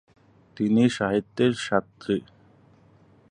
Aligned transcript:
তিনি 0.57 0.83
সাহিত্যের 0.89 1.51
ছাত্রী। 1.65 2.17